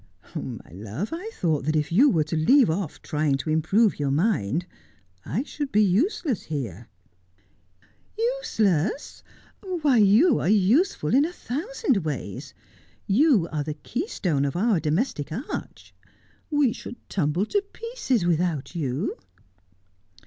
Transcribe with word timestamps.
'My 0.35 0.71
love, 0.71 1.09
I 1.13 1.29
thought 1.35 1.65
that 1.65 1.75
if 1.75 1.91
you 1.91 2.09
were 2.09 2.23
to 2.23 2.35
leave 2.35 2.71
off 2.71 3.03
trying 3.03 3.35
to 3.35 3.51
improve 3.51 3.99
your 3.99 4.09
mind, 4.09 4.65
I 5.25 5.43
should 5.43 5.71
be 5.71 5.83
useless 5.83 6.45
here.'' 6.45 6.87
Useless! 8.39 9.21
Why, 9.61 9.97
you 9.97 10.39
are 10.39 10.49
useful 10.49 11.13
in 11.13 11.23
a 11.23 11.31
thousand 11.31 11.97
ways. 11.97 12.55
You 13.05 13.47
are 13.51 13.63
the 13.63 13.75
keystone 13.75 14.43
of 14.43 14.55
our 14.55 14.79
domestic 14.79 15.31
arch. 15.31 15.93
We 16.49 16.73
should 16.73 16.97
tumble 17.07 17.45
to 17.45 17.61
pieces 17.61 18.25
without 18.25 18.73
you.' 18.73 19.17